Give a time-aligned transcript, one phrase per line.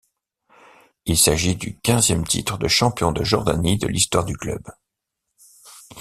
[1.05, 4.63] Il s'agit du quinzième titre de champion de Jordanie de l'histoire du club.